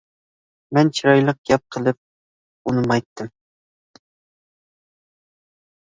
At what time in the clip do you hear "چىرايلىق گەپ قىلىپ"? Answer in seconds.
0.99-2.71